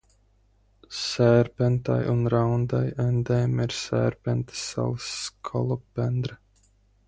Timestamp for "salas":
4.73-5.15